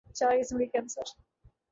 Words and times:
چار 0.15 0.39
قسم 0.39 0.57
کے 0.57 0.65
کینسر 0.65 1.07